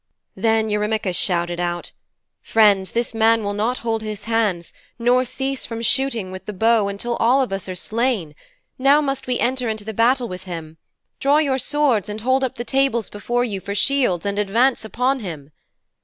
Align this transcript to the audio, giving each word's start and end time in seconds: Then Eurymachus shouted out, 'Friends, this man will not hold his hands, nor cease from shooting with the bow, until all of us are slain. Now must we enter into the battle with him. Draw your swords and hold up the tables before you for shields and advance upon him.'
Then 0.35 0.67
Eurymachus 0.67 1.15
shouted 1.15 1.59
out, 1.59 1.91
'Friends, 2.41 2.89
this 2.93 3.13
man 3.13 3.43
will 3.43 3.53
not 3.53 3.77
hold 3.85 4.01
his 4.01 4.23
hands, 4.23 4.73
nor 4.97 5.23
cease 5.25 5.63
from 5.63 5.83
shooting 5.83 6.31
with 6.31 6.47
the 6.47 6.53
bow, 6.53 6.87
until 6.87 7.15
all 7.17 7.43
of 7.43 7.53
us 7.53 7.69
are 7.69 7.75
slain. 7.75 8.33
Now 8.79 8.99
must 8.99 9.27
we 9.27 9.37
enter 9.39 9.69
into 9.69 9.83
the 9.85 9.93
battle 9.93 10.27
with 10.27 10.45
him. 10.45 10.77
Draw 11.19 11.37
your 11.37 11.59
swords 11.59 12.09
and 12.09 12.21
hold 12.21 12.43
up 12.43 12.55
the 12.55 12.63
tables 12.63 13.11
before 13.11 13.43
you 13.43 13.61
for 13.61 13.75
shields 13.75 14.25
and 14.25 14.39
advance 14.39 14.83
upon 14.83 15.19
him.' 15.19 15.51